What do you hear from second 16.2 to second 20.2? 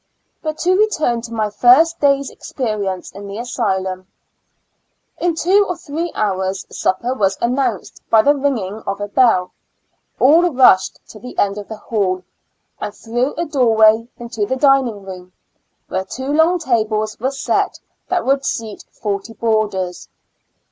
long tables were set that would seat forty boarders.